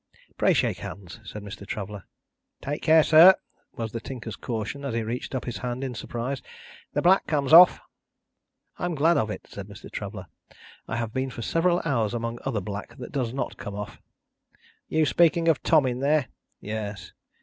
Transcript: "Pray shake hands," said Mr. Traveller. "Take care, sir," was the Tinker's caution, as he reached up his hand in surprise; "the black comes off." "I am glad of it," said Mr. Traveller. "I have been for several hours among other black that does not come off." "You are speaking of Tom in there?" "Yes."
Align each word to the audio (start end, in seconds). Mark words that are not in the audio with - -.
"Pray 0.35 0.51
shake 0.51 0.79
hands," 0.79 1.19
said 1.23 1.43
Mr. 1.43 1.63
Traveller. 1.63 2.05
"Take 2.59 2.81
care, 2.81 3.03
sir," 3.03 3.35
was 3.73 3.91
the 3.91 3.99
Tinker's 3.99 4.35
caution, 4.35 4.83
as 4.83 4.95
he 4.95 5.03
reached 5.03 5.35
up 5.35 5.45
his 5.45 5.57
hand 5.59 5.83
in 5.83 5.93
surprise; 5.93 6.41
"the 6.93 7.03
black 7.03 7.27
comes 7.27 7.53
off." 7.53 7.79
"I 8.79 8.85
am 8.85 8.95
glad 8.95 9.15
of 9.17 9.29
it," 9.29 9.45
said 9.47 9.67
Mr. 9.67 9.91
Traveller. 9.91 10.25
"I 10.87 10.95
have 10.95 11.13
been 11.13 11.29
for 11.29 11.43
several 11.43 11.83
hours 11.85 12.15
among 12.15 12.39
other 12.43 12.61
black 12.61 12.97
that 12.97 13.11
does 13.11 13.31
not 13.31 13.57
come 13.57 13.75
off." 13.75 13.99
"You 14.87 15.03
are 15.03 15.05
speaking 15.05 15.47
of 15.47 15.61
Tom 15.61 15.85
in 15.85 15.99
there?" 15.99 16.29
"Yes." 16.59 17.11